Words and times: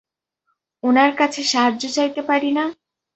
উনার 0.83 1.11
কাছে 1.15 1.41
সাহায্য 1.43 1.83
চাইতে 1.95 2.21
পারি 2.29 2.49
না? 2.51 2.65